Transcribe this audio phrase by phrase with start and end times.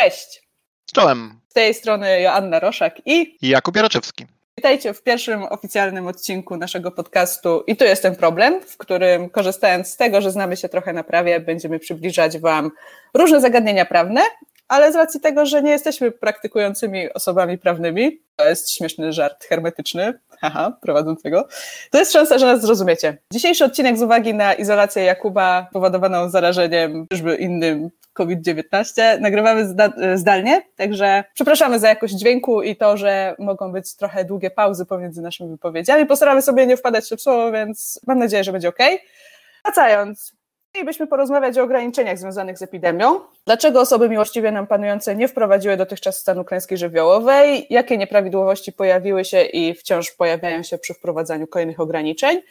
[0.00, 0.42] Cześć!
[0.94, 1.40] Czołem!
[1.48, 4.26] Z tej strony Joanna Roszak i Jakub Jaraczewski.
[4.58, 9.88] Witajcie w pierwszym oficjalnym odcinku naszego podcastu I tu jest ten problem, w którym korzystając
[9.88, 12.70] z tego, że znamy się trochę na prawie, będziemy przybliżać Wam
[13.14, 14.20] różne zagadnienia prawne,
[14.68, 20.20] ale z racji tego, że nie jesteśmy praktykującymi osobami prawnymi, to jest śmieszny żart hermetyczny,
[20.40, 21.48] haha, prowadzącego,
[21.90, 23.18] to jest szansa, że nas zrozumiecie.
[23.32, 29.74] Dzisiejszy odcinek z uwagi na izolację Jakuba powodowaną zarażeniem czyżby innym COVID-19 nagrywamy
[30.14, 35.22] zdalnie, także przepraszamy za jakość dźwięku i to, że mogą być trochę długie pauzy pomiędzy
[35.22, 36.06] naszymi wypowiedziami.
[36.06, 38.78] Postaramy sobie nie wpadać w słowo, więc mam nadzieję, że będzie ok.
[39.64, 40.40] Wracając,
[40.72, 43.20] Chcielibyśmy porozmawiać o ograniczeniach związanych z epidemią.
[43.46, 47.66] Dlaczego osoby miłościwie nam panujące nie wprowadziły dotychczas stanu klęski żywiołowej?
[47.70, 52.42] Jakie nieprawidłowości pojawiły się i wciąż pojawiają się przy wprowadzaniu kolejnych ograniczeń?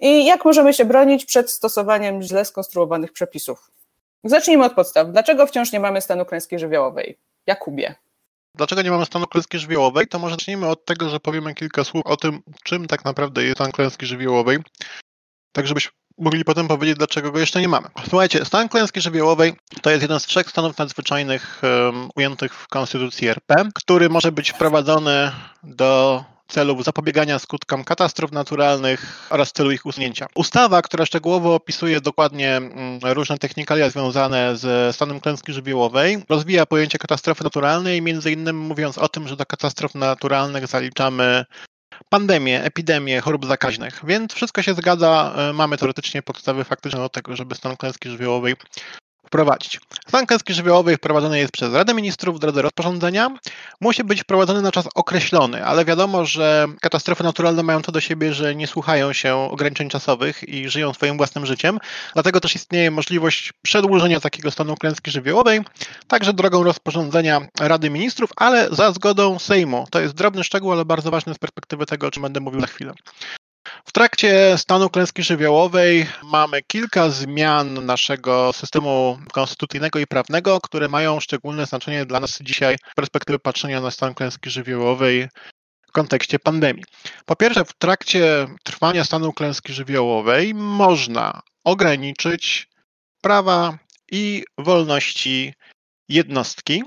[0.00, 3.70] I jak możemy się bronić przed stosowaniem źle skonstruowanych przepisów?
[4.24, 5.12] Zacznijmy od podstaw.
[5.12, 7.18] Dlaczego wciąż nie mamy stanu klęski żywiołowej?
[7.46, 7.94] Jakubie.
[8.54, 10.06] Dlaczego nie mamy stanu klęski żywiołowej?
[10.06, 13.56] To może zacznijmy od tego, że powiemy kilka słów o tym, czym tak naprawdę jest
[13.56, 14.58] stan klęski żywiołowej,
[15.52, 17.88] tak żebyśmy mogli potem powiedzieć, dlaczego go jeszcze nie mamy.
[18.08, 23.28] Słuchajcie, stan klęski żywiołowej to jest jeden z trzech stanów nadzwyczajnych um, ujętych w Konstytucji
[23.28, 25.30] RP, który może być wprowadzony
[25.62, 30.26] do celów zapobiegania skutkom katastrof naturalnych oraz celu ich usunięcia.
[30.34, 36.98] Ustawa, która szczegółowo opisuje dokładnie mm, różne technikalia związane z stanem klęski żywiołowej, rozwija pojęcie
[36.98, 41.44] katastrofy naturalnej, między innymi mówiąc o tym, że do katastrof naturalnych zaliczamy
[42.08, 45.34] pandemie, epidemie, chorób zakaźnych, więc wszystko się zgadza.
[45.36, 48.54] E, mamy teoretycznie podstawy faktyczne do tego, żeby stan klęski żywiołowej
[49.34, 49.80] wprowadzić.
[50.08, 53.30] Stan klęski żywiołowej wprowadzony jest przez Radę Ministrów w drodze rozporządzenia.
[53.80, 58.34] Musi być wprowadzony na czas określony, ale wiadomo, że katastrofy naturalne mają to do siebie,
[58.34, 61.78] że nie słuchają się ograniczeń czasowych i żyją swoim własnym życiem.
[62.12, 65.60] Dlatego też istnieje możliwość przedłużenia takiego stanu klęski żywiołowej,
[66.08, 69.86] także drogą rozporządzenia Rady Ministrów, ale za zgodą Sejmu.
[69.90, 72.66] To jest drobny szczegół, ale bardzo ważny z perspektywy tego, o czym będę mówił za
[72.66, 72.94] chwilę.
[73.86, 81.20] W trakcie stanu klęski żywiołowej mamy kilka zmian naszego systemu konstytucyjnego i prawnego, które mają
[81.20, 85.28] szczególne znaczenie dla nas dzisiaj z perspektywy patrzenia na stan klęski żywiołowej
[85.88, 86.84] w kontekście pandemii.
[87.26, 92.68] Po pierwsze, w trakcie trwania stanu klęski żywiołowej można ograniczyć
[93.20, 93.78] prawa
[94.12, 95.54] i wolności
[96.08, 96.82] jednostki,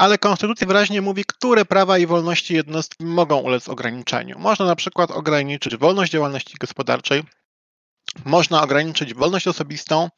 [0.00, 4.38] ale konstytucja wyraźnie mówi, które prawa i wolności jednostki mogą ulec ograniczeniu.
[4.38, 7.22] Można na przykład ograniczyć wolność działalności gospodarczej,
[8.24, 10.08] można ograniczyć wolność osobistą,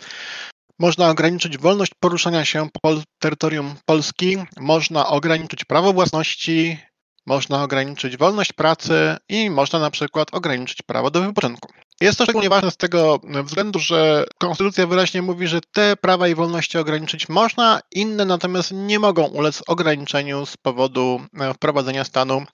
[0.78, 6.78] można ograniczyć wolność poruszania się po terytorium Polski, można ograniczyć prawo własności,
[7.26, 11.68] można ograniczyć wolność pracy i można na przykład ograniczyć prawo do wypoczynku.
[12.00, 16.34] Jest to szczególnie ważne z tego względu, że Konstytucja wyraźnie mówi, że te prawa i
[16.34, 22.44] wolności ograniczyć można, inne natomiast nie mogą ulec ograniczeniu z powodu e, wprowadzenia stanu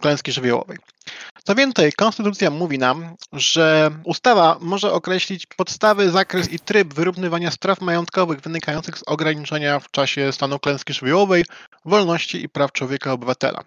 [0.00, 0.78] klęski żywiołowej.
[1.48, 7.80] Co więcej, Konstytucja mówi nam, że ustawa może określić podstawy, zakres i tryb wyrównywania spraw
[7.80, 11.44] majątkowych wynikających z ograniczenia w czasie stanu klęski żywiołowej
[11.84, 13.64] wolności i praw człowieka obywatela.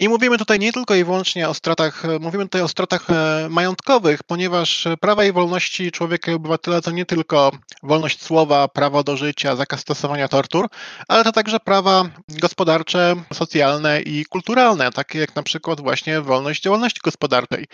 [0.00, 4.22] I mówimy tutaj nie tylko i wyłącznie o stratach, mówimy tutaj o stratach e, majątkowych,
[4.22, 7.50] ponieważ prawa i wolności człowieka i obywatela to nie tylko
[7.82, 10.68] wolność słowa, prawo do życia, zakaz stosowania tortur,
[11.08, 17.00] ale to także prawa gospodarcze, socjalne i kulturalne, takie jak na przykład właśnie wolność działalności
[17.04, 17.66] gospodarczej,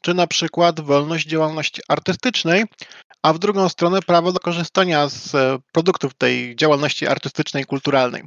[0.00, 2.64] czy na przykład wolność działalności artystycznej,
[3.22, 8.22] a w drugą stronę prawo do korzystania z e, produktów tej działalności artystycznej, kulturalnej.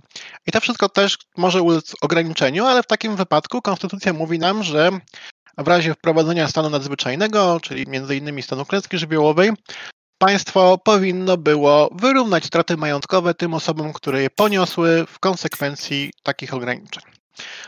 [0.47, 4.92] I to wszystko też może ulec ograniczeniu, ale w takim wypadku konstytucja mówi nam, że
[5.58, 8.44] w razie wprowadzenia stanu nadzwyczajnego, czyli m.in.
[8.44, 9.52] stanu klęski żywiołowej,
[10.18, 17.04] państwo powinno było wyrównać straty majątkowe tym osobom, które je poniosły w konsekwencji takich ograniczeń.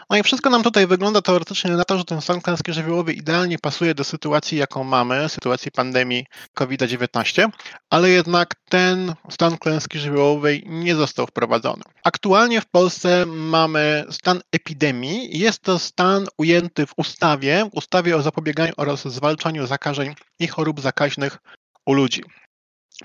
[0.10, 3.60] No i wszystko nam tutaj wygląda teoretycznie na to, że ten stan klęski żywiołowej idealnie
[3.60, 7.50] pasuje do sytuacji, jaką mamy, sytuacji pandemii COVID-19,
[7.90, 11.84] ale jednak ten stan klęski żywiołowej nie został wprowadzony.
[12.04, 15.40] Aktualnie w Polsce mamy stan epidemii.
[15.40, 21.38] Jest to stan ujęty w ustawie, ustawie o zapobieganiu oraz zwalczaniu zakażeń i chorób zakaźnych
[21.86, 22.24] u ludzi.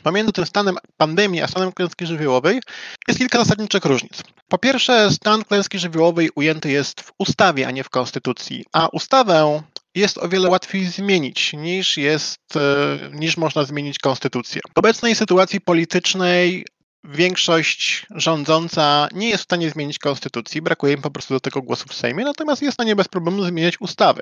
[0.03, 2.61] Pomiędzy tym stanem pandemii a stanem klęski żywiołowej
[3.09, 4.23] jest kilka zasadniczych różnic.
[4.49, 9.63] Po pierwsze, stan klęski żywiołowej ujęty jest w ustawie, a nie w konstytucji, a ustawę
[9.95, 14.61] jest o wiele łatwiej zmienić niż jest, e, niż można zmienić konstytucję.
[14.75, 16.65] W obecnej sytuacji politycznej
[17.05, 21.91] większość rządząca nie jest w stanie zmienić konstytucji, brakuje im po prostu do tego głosów
[21.91, 24.21] w Sejmie, natomiast jest w stanie bez problemu zmieniać ustawy.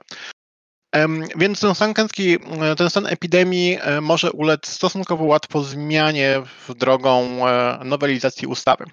[1.37, 7.49] Więc ten stan klęski, e, ten stan epidemii e, może ulec stosunkowo łatwo zmianie drogą
[7.49, 8.85] e, nowelizacji ustawy.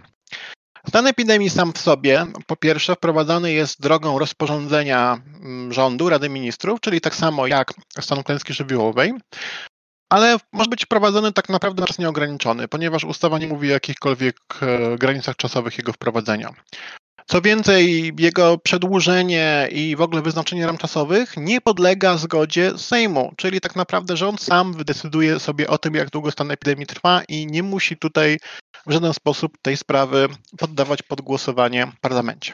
[0.87, 5.21] Stan epidemii sam w sobie, po pierwsze, wprowadzany jest drogą rozporządzenia
[5.69, 9.13] rządu, Rady Ministrów, czyli tak samo jak stan klęski żywiołowej,
[10.09, 14.37] ale może być wprowadzony tak naprawdę na czas nieograniczony, ponieważ ustawa nie mówi o jakichkolwiek
[14.99, 16.49] granicach czasowych jego wprowadzenia.
[17.27, 23.61] Co więcej, jego przedłużenie i w ogóle wyznaczenie ram czasowych nie podlega zgodzie Sejmu, czyli
[23.61, 27.63] tak naprawdę rząd sam wydecyduje sobie o tym, jak długo stan epidemii trwa i nie
[27.63, 28.37] musi tutaj
[28.87, 30.27] w żaden sposób tej sprawy
[30.57, 32.53] poddawać pod głosowanie w parlamencie.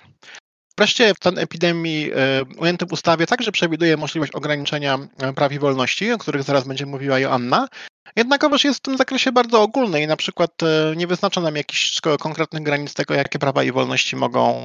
[0.82, 6.12] Wreszcie stan epidemii e, ujęty w ustawie także przewiduje możliwość ograniczenia e, praw i wolności,
[6.12, 7.68] o których zaraz będzie mówiła Joanna,
[8.16, 12.02] Jednakowoż jest w tym zakresie bardzo ogólny i na przykład e, nie wyznacza nam jakichś
[12.20, 14.64] konkretnych granic tego, jakie prawa i wolności mogą,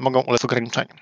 [0.00, 0.94] mogą ulec ograniczeniu.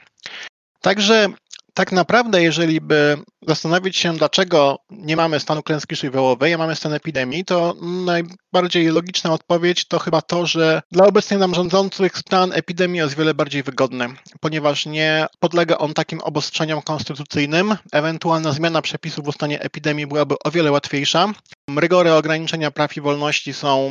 [0.81, 1.29] Także
[1.75, 3.19] tak naprawdę, jeżeli by
[3.49, 7.75] zastanowić się, dlaczego nie mamy stanu klęski żywiołowej, a mamy stan epidemii, to
[8.05, 13.35] najbardziej logiczna odpowiedź to chyba to, że dla obecnie nam rządzących stan epidemii jest wiele
[13.35, 14.09] bardziej wygodny,
[14.41, 17.77] ponieważ nie podlega on takim obostrzeniom konstytucyjnym.
[17.93, 21.33] Ewentualna zmiana przepisów w stanie epidemii byłaby o wiele łatwiejsza.
[21.77, 23.91] Rygory ograniczenia praw i wolności są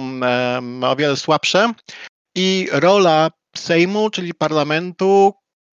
[0.82, 1.74] o wiele słabsze
[2.36, 5.34] i rola Sejmu, czyli parlamentu,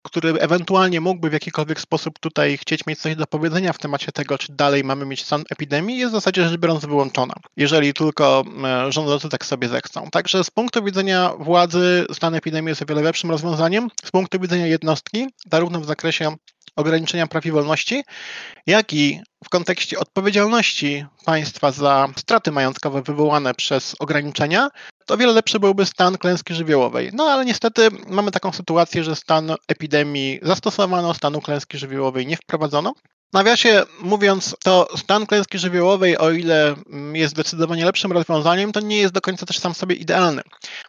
[0.07, 4.39] który ewentualnie mógłby w jakikolwiek sposób tutaj chcieć mieć coś do powiedzenia w temacie tego,
[4.39, 8.93] czy dalej mamy mieć stan epidemii, jest w zasadzie rzecz biorąc wyłączona, jeżeli tylko e,
[8.93, 10.09] rządzący tak sobie zechcą.
[10.11, 14.67] Także z punktu widzenia władzy stan epidemii jest o wiele lepszym rozwiązaniem, z punktu widzenia
[14.67, 16.37] jednostki, zarówno w zakresie
[16.77, 18.05] ograniczenia praw i wolności,
[18.67, 24.69] jak i w kontekście odpowiedzialności państwa za straty majątkowe wywołane przez ograniczenia,
[25.07, 27.11] to wiele lepszy byłby stan klęski żywiołowej.
[27.13, 32.95] No ale niestety mamy taką sytuację, że stan epidemii zastosowano, stanu klęski żywiołowej nie wprowadzono.
[33.33, 36.75] Nawiasie mówiąc, to stan klęski żywiołowej, o ile
[37.13, 40.43] jest zdecydowanie lepszym rozwiązaniem, to nie jest do końca też sam sobie idealny.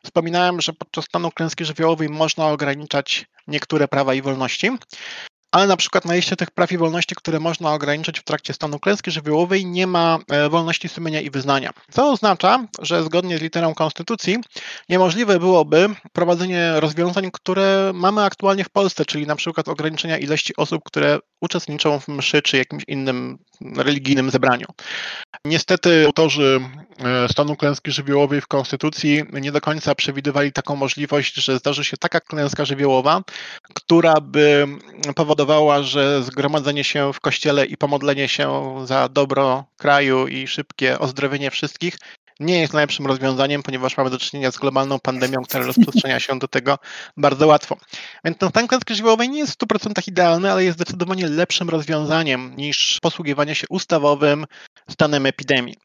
[0.03, 4.71] Wspominałem, że podczas stanu klęski żywiołowej można ograniczać niektóre prawa i wolności
[5.51, 8.79] ale na przykład na liście tych praw i wolności, które można ograniczyć w trakcie stanu
[8.79, 11.71] klęski żywiołowej, nie ma e, wolności sumienia i wyznania.
[11.91, 14.38] Co oznacza, że zgodnie z literą Konstytucji
[14.89, 20.81] niemożliwe byłoby prowadzenie rozwiązań, które mamy aktualnie w Polsce, czyli na przykład ograniczenia ilości osób,
[20.85, 24.68] które uczestniczą w mszy czy jakimś innym religijnym zebraniu.
[25.45, 26.59] Niestety autorzy
[27.00, 31.98] e, stanu klęski żywiołowej w Konstytucji nie do końca przewidywali taką możliwość, że zdarzy się
[31.98, 33.21] taka klęska żywiołowa,
[33.74, 34.68] która by
[35.15, 41.51] powodowała, że zgromadzenie się w kościele i pomodlenie się za dobro kraju i szybkie ozdrowienie
[41.51, 41.98] wszystkich
[42.39, 46.47] nie jest najlepszym rozwiązaniem, ponieważ mamy do czynienia z globalną pandemią, która rozprzestrzenia się do
[46.47, 46.77] tego
[47.17, 47.77] bardzo łatwo.
[48.25, 52.55] Więc ten stan klęski żywiołowej nie jest w 100% idealny, ale jest zdecydowanie lepszym rozwiązaniem
[52.55, 54.45] niż posługiwanie się ustawowym
[54.89, 55.75] stanem epidemii.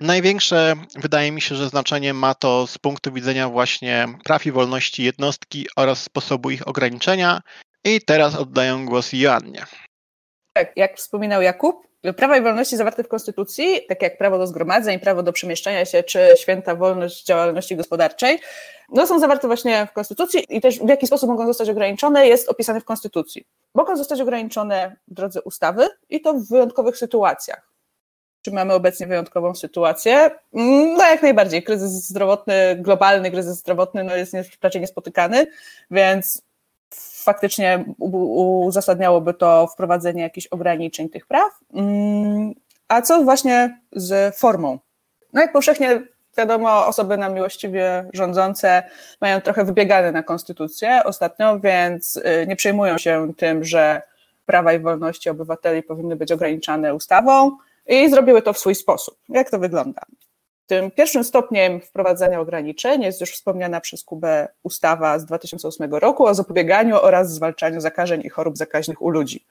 [0.00, 5.02] Największe wydaje mi się, że znaczenie ma to z punktu widzenia właśnie praw i wolności
[5.02, 7.40] jednostki oraz sposobu ich ograniczenia.
[7.84, 9.66] I teraz oddaję głos Joannie.
[10.52, 14.98] Tak, jak wspominał Jakub, prawa i wolności zawarte w Konstytucji, tak jak prawo do zgromadzeń,
[14.98, 18.38] prawo do przemieszczania się, czy święta wolność działalności gospodarczej,
[18.88, 22.48] no są zawarte właśnie w Konstytucji i też w jaki sposób mogą zostać ograniczone jest
[22.48, 23.46] opisane w Konstytucji.
[23.74, 27.72] Mogą zostać ograniczone w drodze ustawy i to w wyjątkowych sytuacjach.
[28.42, 30.30] Czy mamy obecnie wyjątkową sytuację?
[30.96, 31.62] No jak najbardziej.
[31.62, 35.46] Kryzys zdrowotny, globalny kryzys zdrowotny no jest raczej niespotykany,
[35.90, 36.42] więc
[37.24, 37.84] faktycznie
[38.64, 41.52] uzasadniałoby to wprowadzenie jakichś ograniczeń tych praw.
[41.74, 42.54] Mm,
[42.88, 44.78] a co właśnie z formą?
[45.32, 46.02] No jak powszechnie
[46.38, 48.82] wiadomo, osoby nam miłościwie rządzące
[49.20, 54.02] mają trochę wybiegane na konstytucję ostatnio, więc y, nie przejmują się tym, że
[54.46, 57.56] prawa i wolności obywateli powinny być ograniczane ustawą
[57.86, 59.18] i zrobiły to w swój sposób.
[59.28, 60.02] Jak to wygląda?
[60.66, 66.34] Tym pierwszym stopniem wprowadzania ograniczeń jest już wspomniana przez Kubę ustawa z 2008 roku o
[66.34, 69.46] zapobieganiu oraz zwalczaniu zakażeń i chorób zakaźnych u ludzi.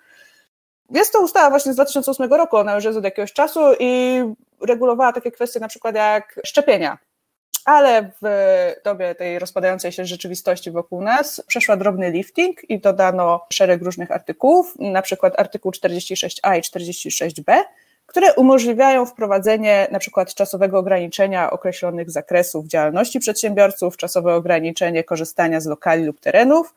[0.89, 4.21] Jest to ustawa właśnie z 2008 roku, ona już jest od jakiegoś czasu i
[4.61, 6.97] regulowała takie kwestie na przykład jak szczepienia.
[7.65, 8.25] Ale w
[8.83, 14.73] dobie tej rozpadającej się rzeczywistości wokół nas przeszła drobny lifting i dodano szereg różnych artykułów,
[14.79, 17.63] na przykład artykuł 46a i 46b,
[18.11, 25.65] które umożliwiają wprowadzenie na przykład czasowego ograniczenia określonych zakresów działalności przedsiębiorców, czasowe ograniczenie korzystania z
[25.65, 26.73] lokali lub terenów,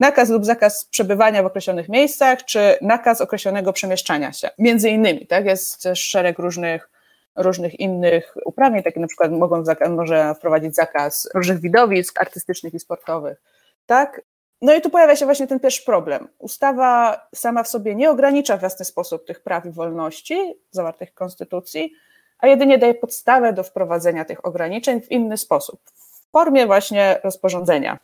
[0.00, 4.50] nakaz lub zakaz przebywania w określonych miejscach, czy nakaz określonego przemieszczania się.
[4.58, 6.90] Między innymi, tak, jest szereg różnych
[7.36, 13.42] różnych innych uprawnień, takie na przykład mogą, może wprowadzić zakaz różnych widowisk artystycznych i sportowych.
[13.86, 14.20] Tak?
[14.64, 16.28] No i tu pojawia się właśnie ten pierwszy problem.
[16.38, 21.14] Ustawa sama w sobie nie ogranicza w jasny sposób tych praw i wolności zawartych w
[21.14, 21.92] Konstytucji,
[22.38, 27.98] a jedynie daje podstawę do wprowadzenia tych ograniczeń w inny sposób, w formie właśnie rozporządzenia.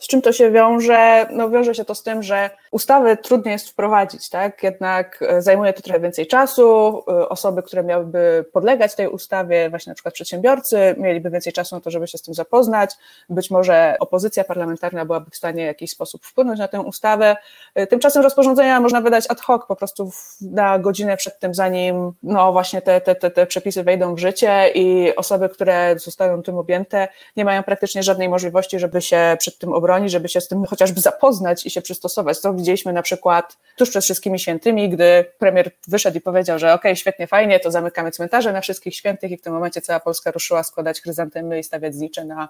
[0.00, 1.26] Z czym to się wiąże?
[1.30, 4.62] No wiąże się to z tym, że ustawy trudniej jest wprowadzić, tak?
[4.62, 7.02] Jednak e, zajmuje to trochę więcej czasu.
[7.08, 11.80] E, osoby, które miałyby podlegać tej ustawie, właśnie na przykład przedsiębiorcy, mieliby więcej czasu na
[11.80, 12.90] to, żeby się z tym zapoznać.
[13.28, 17.36] Być może opozycja parlamentarna byłaby w stanie w jakiś sposób wpłynąć na tę ustawę.
[17.74, 22.52] E, tymczasem rozporządzenia można wydać ad hoc, po prostu na godzinę przed tym, zanim no
[22.52, 27.08] właśnie te, te, te, te przepisy wejdą w życie i osoby, które zostają tym objęte,
[27.36, 31.00] nie mają praktycznie żadnej możliwości, żeby się przed tym obronić, żeby się z tym chociażby
[31.00, 32.40] zapoznać i się przystosować.
[32.40, 36.92] To widzieliśmy na przykład tuż przed wszystkimi świętymi, gdy premier wyszedł i powiedział, że okej,
[36.92, 40.30] okay, świetnie, fajnie, to zamykamy cmentarze na wszystkich świętych i w tym momencie cała Polska
[40.30, 42.48] ruszyła składać chryzantemy i stawiać znicze na,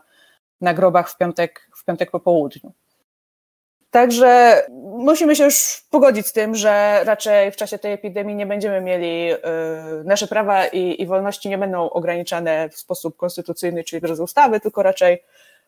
[0.61, 2.73] na grobach w piątek, w piątek po południu.
[3.91, 4.63] Także
[4.99, 9.27] musimy się już pogodzić z tym, że raczej w czasie tej epidemii nie będziemy mieli,
[9.27, 9.39] yy,
[10.05, 14.83] nasze prawa i, i wolności nie będą ograniczane w sposób konstytucyjny, czyli przez ustawy, tylko
[14.83, 15.23] raczej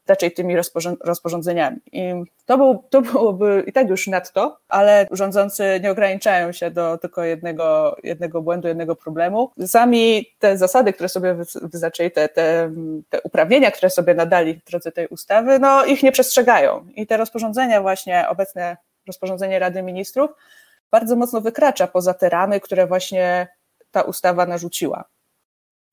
[0.06, 0.56] raczej tymi
[1.00, 1.76] rozporządzeniami.
[1.92, 2.12] I
[2.46, 7.24] to, był, to byłoby i tak już nadto, ale rządzący nie ograniczają się do tylko
[7.24, 9.50] jednego, jednego błędu, jednego problemu.
[9.66, 12.70] Sami te zasady, które sobie wyznaczyli, te, te,
[13.10, 16.86] te uprawnienia, które sobie nadali w drodze tej ustawy, no ich nie przestrzegają.
[16.94, 20.30] I te rozporządzenia właśnie, obecne rozporządzenie Rady Ministrów,
[20.90, 23.48] bardzo mocno wykracza poza te ramy, które właśnie
[23.90, 25.04] ta ustawa narzuciła.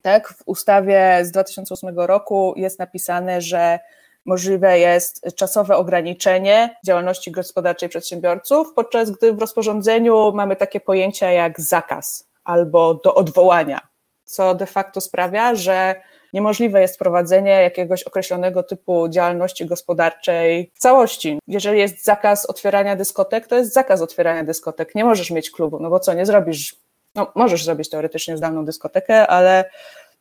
[0.02, 3.78] Tak, w ustawie z 2008 roku jest napisane, że
[4.26, 11.60] możliwe jest czasowe ograniczenie działalności gospodarczej przedsiębiorców, podczas gdy w rozporządzeniu mamy takie pojęcia jak
[11.60, 13.80] zakaz albo do odwołania,
[14.24, 15.94] co de facto sprawia, że
[16.32, 21.38] niemożliwe jest prowadzenie jakiegoś określonego typu działalności gospodarczej w całości.
[21.46, 24.94] Jeżeli jest zakaz otwierania dyskotek, to jest zakaz otwierania dyskotek.
[24.94, 26.76] Nie możesz mieć klubu, no bo co, nie zrobisz,
[27.14, 29.70] no możesz zrobić teoretycznie zdalną dyskotekę, ale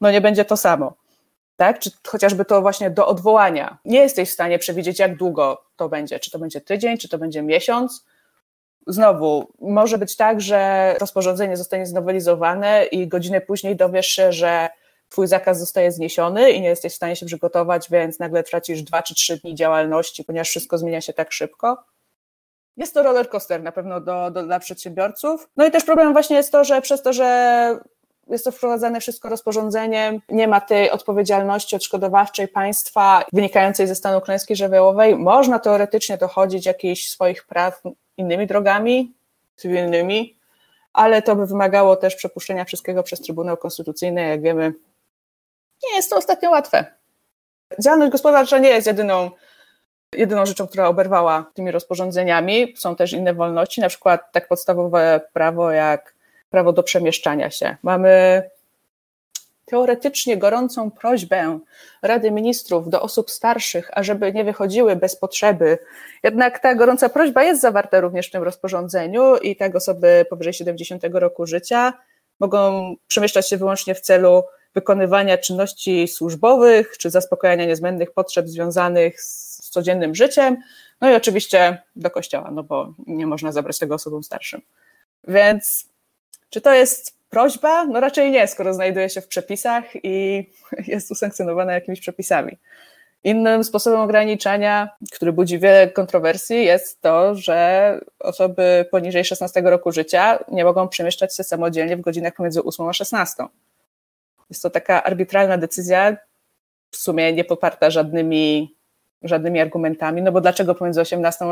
[0.02, 0.94] no nie będzie to samo
[1.60, 1.80] tak?
[1.80, 3.78] Czy chociażby to właśnie do odwołania.
[3.86, 6.20] Nie jesteś w stanie przewidzieć, jak długo to będzie.
[6.20, 8.06] Czy to będzie tydzień, czy to będzie miesiąc.
[8.88, 14.70] Znowu, może być tak, że rozporządzenie zostanie znowelizowane i godzinę później dowiesz się, że
[15.10, 19.04] twój zakaz zostaje zniesiony i nie jesteś w stanie się przygotować, więc nagle tracisz dwa
[19.04, 21.84] czy trzy dni działalności, ponieważ wszystko zmienia się tak szybko.
[22.78, 25.50] Jest to roller coaster na pewno do, do, dla przedsiębiorców.
[25.58, 27.80] No i też problem właśnie jest to, że przez to, że
[28.34, 34.56] jest to wprowadzane wszystko rozporządzeniem, nie ma tej odpowiedzialności odszkodowawczej państwa wynikającej ze stanu klęski
[34.56, 35.16] żywiołowej.
[35.16, 37.82] Można teoretycznie dochodzić jakichś swoich praw
[38.18, 39.14] innymi drogami,
[39.56, 40.38] cywilnymi,
[40.94, 44.28] ale to by wymagało też przepuszczenia wszystkiego przez Trybunał Konstytucyjny.
[44.28, 44.74] Jak wiemy,
[45.84, 46.86] nie jest to ostatnio łatwe.
[47.84, 49.32] Działalność gospodarcza nie jest jedyną,
[50.14, 52.74] jedyną rzeczą, która oberwała tymi rozporządzeniami.
[52.78, 56.19] Są też inne wolności, na przykład tak podstawowe prawo jak
[56.50, 57.78] prawo do przemieszczania się.
[57.84, 58.44] Mamy
[59.66, 61.60] teoretycznie gorącą prośbę
[62.02, 65.78] Rady Ministrów do osób starszych, ażeby nie wychodziły bez potrzeby.
[66.24, 71.04] Jednak ta gorąca prośba jest zawarta również w tym rozporządzeniu i tak osoby powyżej 70
[71.14, 71.94] roku życia
[72.40, 74.44] mogą przemieszczać się wyłącznie w celu
[74.76, 80.58] wykonywania czynności służbowych czy zaspokojenia niezbędnych potrzeb związanych z codziennym życiem.
[81.02, 84.62] No i oczywiście do kościoła, no bo nie można zabrać tego osobom starszym.
[85.28, 85.89] Więc
[86.50, 87.86] czy to jest prośba?
[87.86, 90.46] No raczej nie, skoro znajduje się w przepisach i
[90.88, 92.58] jest usankcjonowana jakimiś przepisami.
[93.24, 100.40] Innym sposobem ograniczania, który budzi wiele kontrowersji, jest to, że osoby poniżej 16 roku życia
[100.52, 103.44] nie mogą przemieszczać się samodzielnie w godzinach pomiędzy 8 a 16.
[104.50, 106.18] Jest to taka arbitralna decyzja,
[106.92, 108.76] w sumie nie poparta żadnymi,
[109.24, 111.46] żadnymi argumentami, no bo dlaczego pomiędzy 18,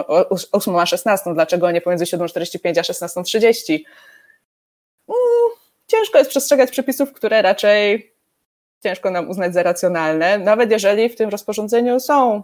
[0.51, 3.79] 8 a 16, dlaczego nie pomiędzy 7.45 a 16.30?
[5.88, 8.13] Ciężko jest przestrzegać przepisów, które raczej
[8.84, 12.44] ciężko nam uznać za racjonalne, nawet jeżeli w tym rozporządzeniu są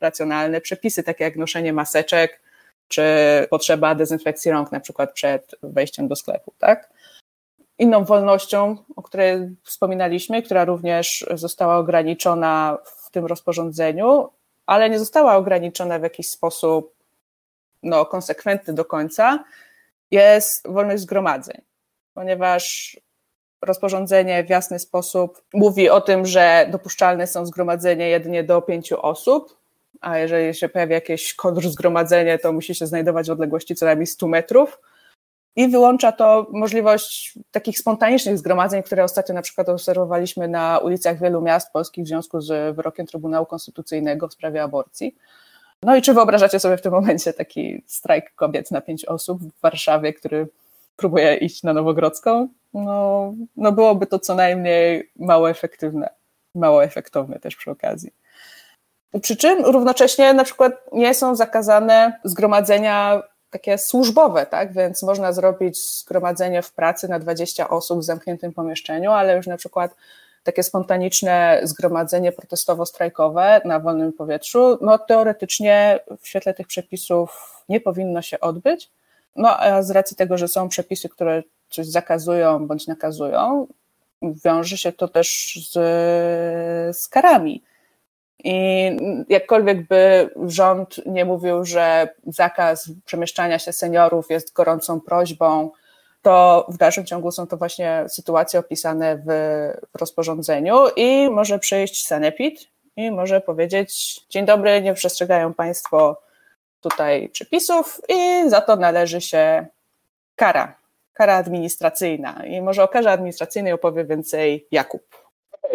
[0.00, 2.40] racjonalne przepisy, takie jak noszenie maseczek,
[2.88, 3.02] czy
[3.50, 6.90] potrzeba dezynfekcji rąk, na przykład przed wejściem do sklepu, tak?
[7.78, 14.28] Inną wolnością, o której wspominaliśmy, która również została ograniczona w tym rozporządzeniu,
[14.66, 16.94] ale nie została ograniczona w jakiś sposób
[17.82, 19.44] no, konsekwentny do końca,
[20.10, 21.60] jest wolność zgromadzeń
[22.14, 22.96] ponieważ
[23.62, 29.56] rozporządzenie w jasny sposób mówi o tym, że dopuszczalne są zgromadzenia jedynie do pięciu osób,
[30.00, 34.28] a jeżeli się pojawi jakieś kontrzgromadzenie, to musi się znajdować w odległości co najmniej 100
[34.28, 34.80] metrów.
[35.56, 41.42] I wyłącza to możliwość takich spontanicznych zgromadzeń, które ostatnio na przykład obserwowaliśmy na ulicach wielu
[41.42, 45.16] miast polskich w związku z wyrokiem Trybunału Konstytucyjnego w sprawie aborcji.
[45.82, 49.60] No i czy wyobrażacie sobie w tym momencie taki strajk kobiet na pięć osób w
[49.60, 50.48] Warszawie, który
[50.96, 56.10] próbuje iść na Nowogrodzką, no, no byłoby to co najmniej mało efektywne,
[56.54, 58.10] mało efektowne też przy okazji.
[59.22, 64.72] Przy czym równocześnie na przykład nie są zakazane zgromadzenia takie służbowe, tak?
[64.72, 69.56] Więc można zrobić zgromadzenie w pracy na 20 osób w zamkniętym pomieszczeniu, ale już na
[69.56, 69.94] przykład
[70.42, 78.22] takie spontaniczne zgromadzenie protestowo-strajkowe na wolnym powietrzu, no teoretycznie w świetle tych przepisów nie powinno
[78.22, 78.90] się odbyć.
[79.36, 83.66] No a z racji tego, że są przepisy, które coś zakazują bądź nakazują,
[84.22, 85.72] wiąże się to też z,
[86.96, 87.62] z karami.
[88.44, 88.90] I
[89.28, 95.70] jakkolwiek by rząd nie mówił, że zakaz przemieszczania się seniorów jest gorącą prośbą,
[96.22, 99.28] to w dalszym ciągu są to właśnie sytuacje opisane w,
[99.98, 102.60] rozporządzeniu i może przyjść sanepid
[102.96, 106.16] i może powiedzieć: Dzień dobry, nie przestrzegają Państwo
[106.90, 109.66] tutaj przepisów i za to należy się
[110.36, 110.76] kara,
[111.12, 112.46] kara administracyjna.
[112.46, 115.02] I może o karze administracyjnej opowie więcej Jakub.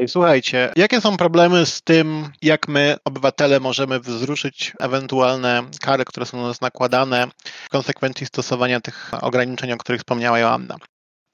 [0.07, 6.37] Słuchajcie, jakie są problemy z tym, jak my, obywatele, możemy wzruszyć ewentualne kary, które są
[6.37, 7.27] na nas nakładane
[7.65, 10.75] w konsekwencji stosowania tych ograniczeń, o których wspomniała Joanna?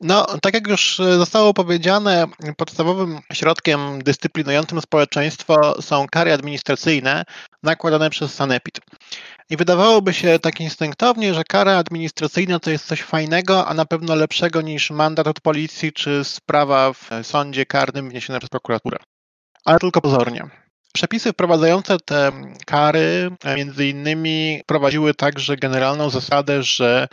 [0.01, 2.25] No, tak jak już zostało powiedziane,
[2.58, 7.24] podstawowym środkiem dyscyplinującym społeczeństwo są kary administracyjne
[7.63, 8.79] nakładane przez Sanepid.
[9.50, 14.16] I wydawałoby się tak instynktownie, że kara administracyjna to jest coś fajnego, a na pewno
[14.16, 18.98] lepszego niż mandat od policji czy sprawa w sądzie karnym wniesiona przez prokuraturę.
[19.66, 20.48] Ale tylko pozornie.
[20.94, 22.32] Przepisy wprowadzające te
[22.66, 27.08] kary między innymi prowadziły także generalną zasadę, że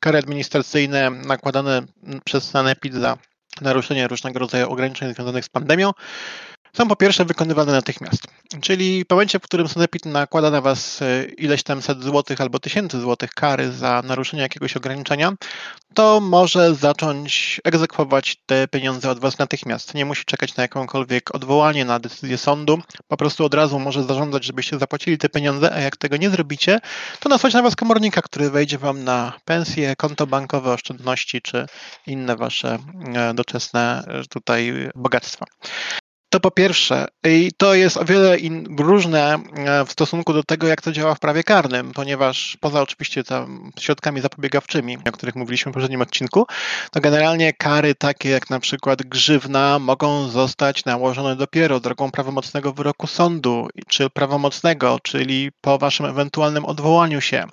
[0.00, 1.82] kary administracyjne nakładane
[2.24, 3.18] przez Sanepid za
[3.60, 5.92] naruszenie różnego rodzaju ograniczeń związanych z pandemią
[6.72, 8.22] są po pierwsze wykonywane natychmiast.
[8.60, 12.58] Czyli w momencie, w którym sanepid nakłada na Was e, ileś tam set złotych albo
[12.58, 15.32] tysięcy złotych kary za naruszenie jakiegoś ograniczenia,
[15.94, 19.94] to może zacząć egzekwować te pieniądze od Was natychmiast.
[19.94, 22.78] Nie musi czekać na jakąkolwiek odwołanie, na decyzję sądu.
[23.08, 26.80] Po prostu od razu może zażądać, żebyście zapłacili te pieniądze, a jak tego nie zrobicie,
[27.20, 31.66] to nasłać na Was komornika, który wejdzie Wam na pensję, konto bankowe, oszczędności czy
[32.06, 32.78] inne Wasze
[33.14, 35.46] e, doczesne e, tutaj bogactwa.
[36.30, 40.66] To po pierwsze, i to jest o wiele in, różne e, w stosunku do tego,
[40.66, 45.72] jak to działa w prawie karnym, ponieważ poza oczywiście tam środkami zapobiegawczymi, o których mówiliśmy
[45.72, 46.46] w poprzednim odcinku,
[46.90, 53.06] to generalnie kary takie jak na przykład grzywna mogą zostać nałożone dopiero drogą prawomocnego wyroku
[53.06, 57.44] sądu, czy prawomocnego, czyli po waszym ewentualnym odwołaniu się.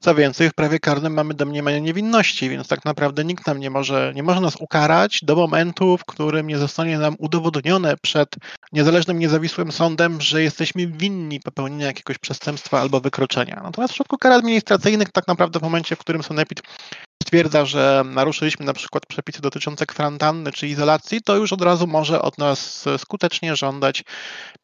[0.00, 4.12] Co więcej, w prawie karnym mamy domniemanie niewinności, więc tak naprawdę nikt nam nie może,
[4.14, 8.28] nie może nas ukarać do momentu, w którym nie zostanie nam udowodnione przed
[8.72, 13.60] niezależnym, niezawisłym sądem, że jesteśmy winni popełnienia jakiegoś przestępstwa albo wykroczenia.
[13.64, 16.62] Natomiast w przypadku kar administracyjnych, tak naprawdę w momencie, w którym sanepid
[17.22, 22.22] stwierdza, że naruszyliśmy na przykład przepisy dotyczące kwarantanny czy izolacji, to już od razu może
[22.22, 24.04] od nas skutecznie żądać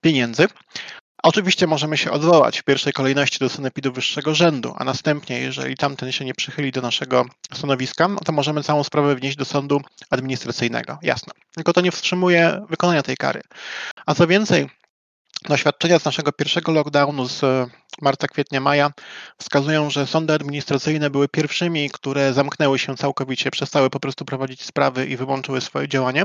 [0.01, 0.47] pieniędzy.
[1.25, 6.13] Oczywiście możemy się odwołać w pierwszej kolejności do sanepidu wyższego rzędu, a następnie, jeżeli tamten
[6.13, 10.99] się nie przychyli do naszego stanowiska, to możemy całą sprawę wnieść do sądu administracyjnego.
[11.03, 11.33] Jasne.
[11.55, 13.41] Tylko to nie wstrzymuje wykonania tej kary.
[14.07, 14.69] A co więcej,
[15.49, 17.67] Doświadczenia z naszego pierwszego lockdownu z e,
[18.03, 18.91] marca, kwietnia, maja
[19.39, 25.07] wskazują, że sądy administracyjne były pierwszymi, które zamknęły się całkowicie, przestały po prostu prowadzić sprawy
[25.07, 26.25] i wyłączyły swoje działanie.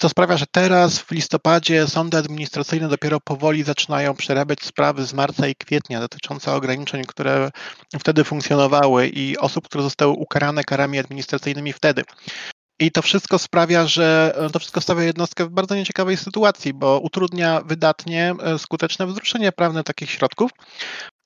[0.00, 5.46] Co sprawia, że teraz w listopadzie sądy administracyjne dopiero powoli zaczynają przerabiać sprawy z marca
[5.48, 7.50] i kwietnia dotyczące ograniczeń, które
[8.00, 12.02] wtedy funkcjonowały i osób, które zostały ukarane karami administracyjnymi wtedy.
[12.78, 17.60] I to wszystko sprawia, że to wszystko stawia jednostkę w bardzo nieciekawej sytuacji, bo utrudnia
[17.60, 20.50] wydatnie e, skuteczne wzruszenie prawne takich środków,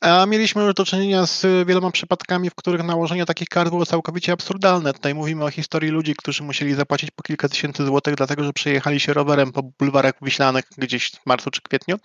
[0.01, 4.33] a mieliśmy już do czynienia z wieloma przypadkami, w których nałożenie takich kar było całkowicie
[4.33, 4.93] absurdalne.
[4.93, 9.01] Tutaj mówimy o historii ludzi, którzy musieli zapłacić po kilka tysięcy złotych, dlatego że przejechali
[9.01, 11.97] się rowerem po bulwarach wiślanych gdzieś w marcu czy kwietniu,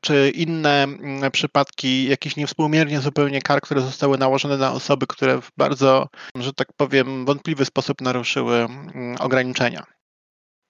[0.00, 5.50] czy inne mm, przypadki jakichś niewspółmiernie zupełnie kar, które zostały nałożone na osoby, które w
[5.56, 9.99] bardzo, że tak powiem, wątpliwy sposób naruszyły mm, ograniczenia.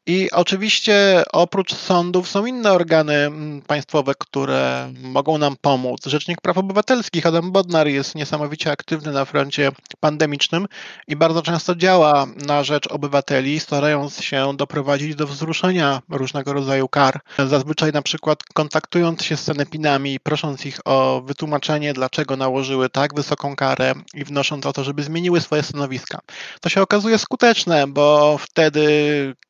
[0.06, 6.06] I oczywiście oprócz sądów są inne organy mm, państwowe, które mogą nam pomóc.
[6.06, 10.66] Rzecznik Praw Obywatelskich Adam Bodnar jest niesamowicie aktywny na froncie pandemicznym
[11.08, 17.20] i bardzo często działa na rzecz obywateli, starając się doprowadzić do wzruszenia różnego rodzaju kar.
[17.38, 23.56] Zazwyczaj na przykład kontaktując się z sanepinami, prosząc ich o wytłumaczenie, dlaczego nałożyły tak wysoką
[23.56, 26.18] karę i wnosząc o to, żeby zmieniły swoje stanowiska.
[26.60, 28.90] To się okazuje skuteczne, bo wtedy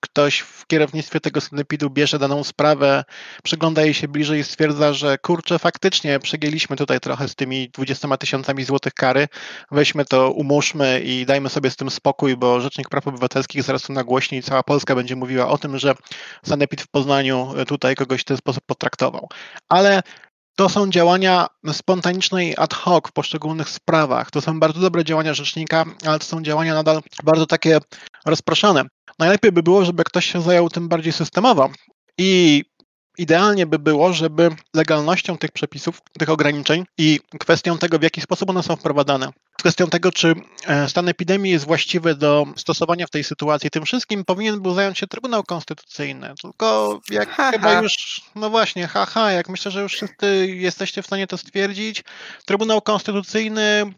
[0.01, 3.05] ktoś w kierownictwie tego sanepidu bierze daną sprawę,
[3.43, 8.17] przygląda jej się bliżej i stwierdza, że kurczę, faktycznie przegięliśmy tutaj trochę z tymi 20
[8.17, 9.29] tysiącami złotych kary,
[9.71, 13.93] weźmy to, umóżmy i dajmy sobie z tym spokój, bo Rzecznik Praw Obywatelskich zaraz to
[13.93, 15.95] nagłośni i cała Polska będzie mówiła o tym, że
[16.45, 19.29] sanepid w Poznaniu tutaj kogoś w ten sposób potraktował.
[19.69, 20.03] Ale
[20.57, 24.31] to są działania spontaniczne i ad hoc w poszczególnych sprawach.
[24.31, 27.79] To są bardzo dobre działania rzecznika, ale to są działania nadal bardzo takie
[28.27, 28.85] rozproszone.
[29.21, 31.71] Najlepiej by było, żeby ktoś się zajął tym bardziej systemowo
[32.19, 32.65] i
[33.19, 38.51] Idealnie by było, żeby legalnością tych przepisów, tych ograniczeń i kwestią tego, w jaki sposób
[38.51, 39.29] one są wprowadzane,
[39.59, 40.35] kwestią tego, czy
[40.67, 44.99] e, stan epidemii jest właściwy do stosowania w tej sytuacji, tym wszystkim powinien był zająć
[44.99, 46.35] się Trybunał Konstytucyjny.
[46.43, 47.83] Tylko jak ha, chyba ha.
[47.83, 52.05] już, no właśnie, haha, jak myślę, że już wszyscy jesteście w stanie to stwierdzić,
[52.47, 53.93] Trybunał Konstytucyjny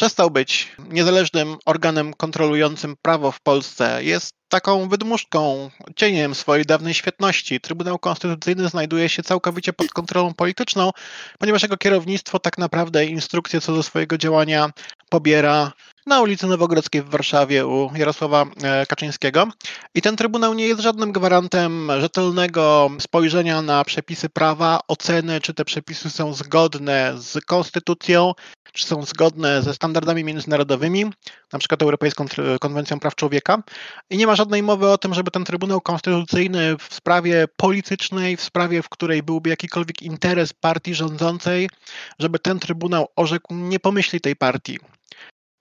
[0.00, 4.04] przestał być niezależnym organem kontrolującym prawo w Polsce.
[4.04, 7.60] Jest taką wydmuszką, cieniem swojej dawnej świetności.
[7.60, 10.90] Trybunał Konstytucyjny znajduje się całkowicie pod kontrolą polityczną,
[11.38, 14.70] ponieważ jego kierownictwo tak naprawdę instrukcje co do swojego działania
[15.10, 15.72] pobiera
[16.06, 19.48] na ulicy Nowogrodzkiej w Warszawie u Jarosława e, Kaczyńskiego.
[19.94, 25.64] I ten Trybunał nie jest żadnym gwarantem rzetelnego spojrzenia na przepisy prawa, oceny, czy te
[25.64, 28.32] przepisy są zgodne z konstytucją,
[28.72, 31.04] czy są zgodne ze standardami międzynarodowymi,
[31.52, 32.26] na przykład Europejską
[32.60, 33.62] Konwencją Praw Człowieka.
[34.10, 38.42] I nie ma żadnej mowy o tym, żeby ten Trybunał Konstytucyjny w sprawie politycznej, w
[38.42, 41.70] sprawie, w której byłby jakikolwiek interes partii rządzącej,
[42.18, 44.78] żeby ten Trybunał orzekł nie pomyśli tej partii.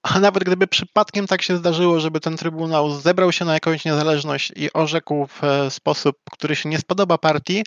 [0.03, 4.51] A nawet gdyby przypadkiem tak się zdarzyło, żeby ten Trybunał zebrał się na jakąś niezależność
[4.55, 7.63] i orzekł w e, sposób, który się nie spodoba partii,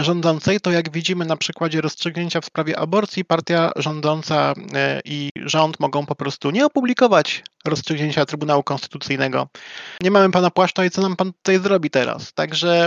[0.00, 5.80] rządzącej, to jak widzimy na przykładzie rozstrzygnięcia w sprawie aborcji, partia rządząca e, i rząd
[5.80, 9.48] mogą po prostu nie opublikować rozstrzygnięcia Trybunału Konstytucyjnego.
[10.02, 12.32] Nie mamy pana płaszcza i co nam pan tutaj zrobi teraz?
[12.32, 12.86] Także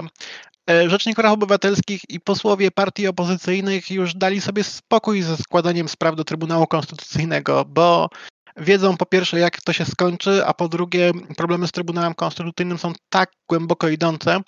[0.69, 6.15] e, Rzecznik Praw Obywatelskich i posłowie partii opozycyjnych już dali sobie spokój ze składaniem spraw
[6.15, 8.09] do Trybunału Konstytucyjnego, bo
[8.57, 12.93] wiedzą po pierwsze, jak to się skończy, a po drugie, problemy z Trybunałem Konstytucyjnym są
[13.09, 14.41] tak głęboko idące,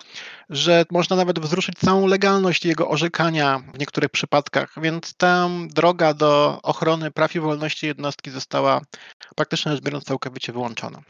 [0.49, 6.59] że można nawet wzruszyć całą legalność jego orzekania w niektórych przypadkach, więc ta droga do
[6.63, 8.81] ochrony praw i wolności jednostki została
[9.35, 11.01] praktycznie rzecz biorąc całkowicie wyłączona.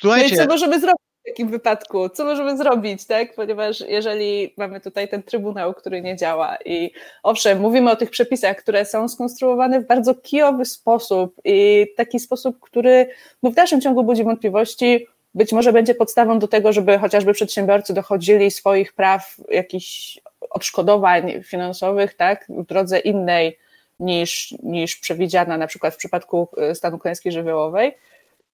[0.00, 1.11] Słuchajcie, no i co możemy zrobić?
[1.22, 2.08] W takim wypadku?
[2.08, 3.34] Co możemy zrobić, tak?
[3.34, 6.90] Ponieważ jeżeli mamy tutaj ten trybunał, który nie działa i
[7.22, 12.60] owszem, mówimy o tych przepisach, które są skonstruowane w bardzo kijowy sposób i taki sposób,
[12.60, 13.08] który
[13.42, 17.94] no w dalszym ciągu budzi wątpliwości, być może będzie podstawą do tego, żeby chociażby przedsiębiorcy
[17.94, 23.58] dochodzili swoich praw, jakichś odszkodowań finansowych, tak, w drodze innej
[24.00, 27.94] niż, niż przewidziana na przykład w przypadku e, stanu klęski żywiołowej,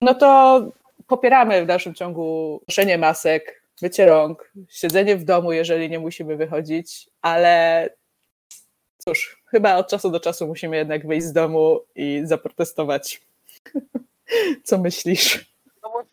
[0.01, 0.61] no to
[1.07, 7.11] popieramy w dalszym ciągu noszenie masek, mycie rąk, siedzenie w domu, jeżeli nie musimy wychodzić,
[7.23, 7.89] ale
[8.99, 13.21] cóż, chyba od czasu do czasu musimy jednak wyjść z domu i zaprotestować.
[14.65, 15.49] Co myślisz?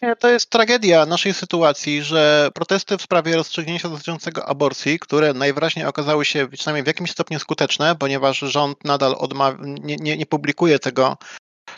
[0.02, 5.86] No to jest tragedia naszej sytuacji, że protesty w sprawie rozstrzygnięcia dotyczącego aborcji, które najwyraźniej
[5.86, 9.16] okazały się przynajmniej w jakimś stopniu skuteczne, ponieważ rząd nadal
[9.60, 11.18] nie, nie, nie publikuje tego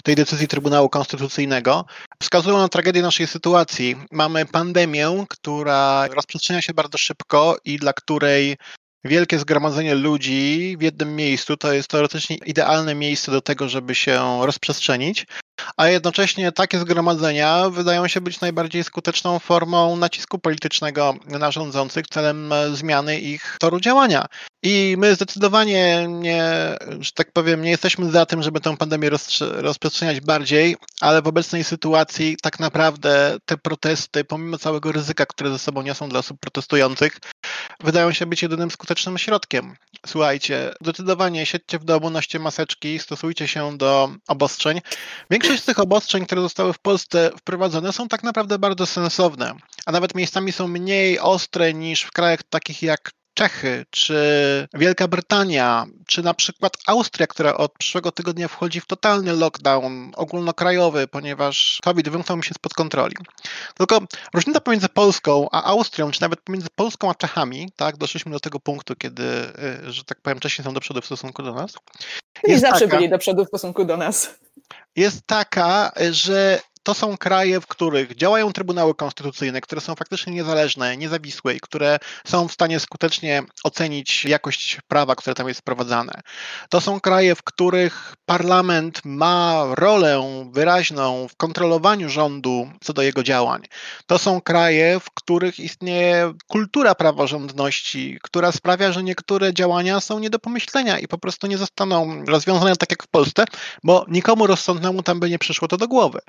[0.03, 1.85] tej decyzji Trybunału Konstytucyjnego,
[2.21, 3.95] wskazują na tragedię naszej sytuacji.
[4.11, 8.57] Mamy pandemię, która rozprzestrzenia się bardzo szybko i dla której
[9.03, 14.45] wielkie zgromadzenie ludzi w jednym miejscu to jest teoretycznie idealne miejsce do tego, żeby się
[14.45, 15.25] rozprzestrzenić,
[15.77, 22.53] a jednocześnie takie zgromadzenia wydają się być najbardziej skuteczną formą nacisku politycznego na rządzących celem
[22.73, 24.25] zmiany ich toru działania.
[24.63, 26.43] I my zdecydowanie nie,
[26.99, 31.63] że tak powiem, nie jesteśmy za tym, żeby tę pandemię rozprzestrzeniać bardziej, ale w obecnej
[31.63, 37.19] sytuacji tak naprawdę te protesty, pomimo całego ryzyka, które ze sobą niosą dla osób protestujących,
[37.79, 39.75] wydają się być jedynym skutecznym środkiem.
[40.05, 44.81] Słuchajcie, zdecydowanie siedźcie w domu, noście maseczki, stosujcie się do obostrzeń.
[45.31, 49.91] Większość z tych obostrzeń, które zostały w Polsce wprowadzone, są tak naprawdę bardzo sensowne, a
[49.91, 54.17] nawet miejscami są mniej ostre niż w krajach takich jak Czechy, czy
[54.73, 61.07] Wielka Brytania, czy na przykład Austria, która od przyszłego tygodnia wchodzi w totalny lockdown ogólnokrajowy,
[61.07, 63.15] ponieważ COVID wymknął mi się spod kontroli.
[63.77, 63.99] Tylko
[64.33, 68.59] różnica pomiędzy Polską a Austrią, czy nawet pomiędzy Polską a Czechami, tak, doszliśmy do tego
[68.59, 69.23] punktu, kiedy,
[69.87, 71.73] y, że tak powiem, Czesi są do przodu w stosunku do nas.
[72.43, 74.35] I zawsze taka, byli do przodu w stosunku do nas.
[74.95, 80.97] Jest taka, że to są kraje, w których działają trybunały konstytucyjne, które są faktycznie niezależne,
[80.97, 86.21] niezawisłe i które są w stanie skutecznie ocenić jakość prawa, które tam jest wprowadzane.
[86.69, 93.23] To są kraje, w których parlament ma rolę wyraźną w kontrolowaniu rządu co do jego
[93.23, 93.61] działań.
[94.05, 100.29] To są kraje, w których istnieje kultura praworządności, która sprawia, że niektóre działania są nie
[100.29, 103.45] do pomyślenia i po prostu nie zostaną rozwiązane tak jak w Polsce,
[103.83, 106.19] bo nikomu rozsądnemu tam by nie przyszło to do głowy.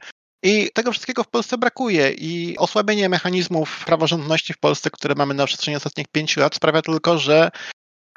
[0.42, 5.46] I tego wszystkiego w Polsce brakuje i osłabienie mechanizmów praworządności w Polsce, które mamy na
[5.46, 7.50] przestrzeni ostatnich pięciu lat, sprawia tylko, że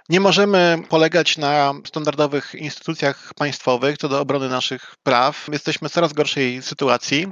[0.10, 5.48] nie możemy polegać na standardowych instytucjach państwowych co do obrony naszych praw.
[5.52, 7.28] Jesteśmy w coraz gorszej sytuacji.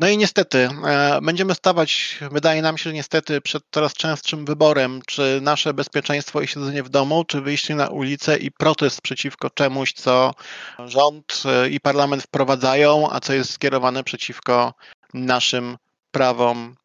[0.00, 5.00] No i niestety, e, będziemy stawać, wydaje nam się, że niestety przed coraz częstszym wyborem,
[5.06, 9.92] czy nasze bezpieczeństwo i siedzenie w domu, czy wyjście na ulicę i protest przeciwko czemuś,
[9.92, 10.34] co
[10.78, 14.74] rząd e, i parlament wprowadzają, a co jest skierowane przeciwko
[15.14, 15.76] naszym
[16.10, 16.76] prawom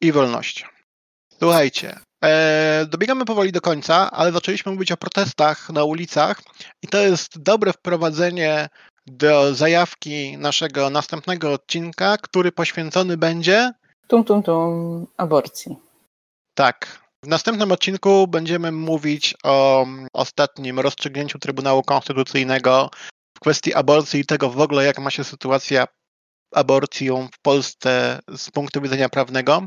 [0.00, 0.68] i wolnościom.
[1.38, 6.42] Słuchajcie, e, dobiegamy powoli do końca, ale zaczęliśmy mówić o protestach na ulicach
[6.82, 8.68] i to jest dobre wprowadzenie
[9.10, 13.72] do zajawki naszego następnego odcinka, który poświęcony będzie.
[14.06, 15.76] Tum, tum, tum, aborcji.
[16.54, 17.00] Tak.
[17.24, 22.90] W następnym odcinku będziemy mówić o ostatnim rozstrzygnięciu Trybunału Konstytucyjnego
[23.36, 25.86] w kwestii aborcji i tego w ogóle, jak ma się sytuacja
[26.54, 29.66] aborcją w Polsce z punktu widzenia prawnego.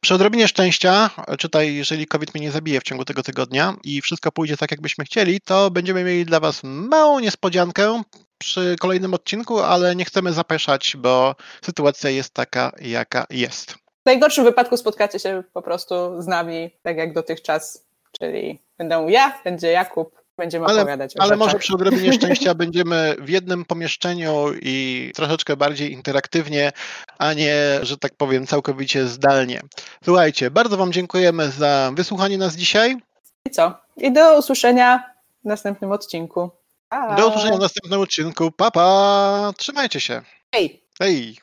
[0.00, 4.32] Przy odrobinie szczęścia, czytaj, jeżeli COVID mnie nie zabije w ciągu tego tygodnia i wszystko
[4.32, 8.02] pójdzie tak, jakbyśmy chcieli, to będziemy mieli dla Was małą niespodziankę
[8.38, 13.72] przy kolejnym odcinku, ale nie chcemy zapeszać, bo sytuacja jest taka, jaka jest.
[13.72, 17.86] W najgorszym wypadku spotkacie się po prostu z nami, tak jak dotychczas,
[18.20, 21.38] czyli będę ja, będzie Jakub, będziemy ale, opowiadać Ale rzeczach.
[21.38, 26.72] może przy odrobinie szczęścia będziemy w jednym pomieszczeniu i troszeczkę bardziej interaktywnie,
[27.18, 29.60] a nie, że tak powiem, całkowicie zdalnie.
[30.04, 32.96] Słuchajcie, bardzo Wam dziękujemy za wysłuchanie nas dzisiaj.
[33.46, 33.74] I co?
[33.96, 35.04] I do usłyszenia
[35.44, 36.50] w następnym odcinku.
[36.88, 37.14] Pa.
[37.16, 38.50] Do usłyszenia w następnym odcinku.
[38.50, 39.52] Pa, pa!
[39.56, 40.22] Trzymajcie się.
[40.54, 40.82] Hej!
[40.98, 41.36] Hej!